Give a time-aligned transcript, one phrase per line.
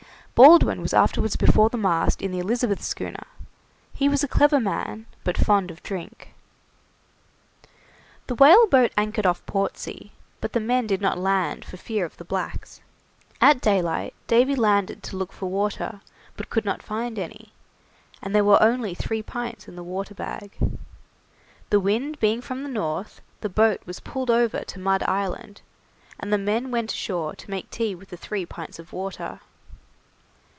[0.33, 3.27] Baldwin was afterwards before the mast in the 'Elizabeth' schooner;
[3.93, 6.33] he was a clever man, but fond of drink.
[8.25, 10.09] The whaleboat anchored off Portsea,
[10.39, 12.81] but the men did not land for fear of the blacks.
[13.39, 16.01] At daylight Davy landed to look for water,
[16.35, 17.53] but could not find any;
[18.19, 20.57] and there were only three pints in the water bag.
[21.69, 25.61] The wind being from the north, the boat was pulled over to Mud Island,
[26.19, 29.39] and the men went ashore to make tea with the three pints of water.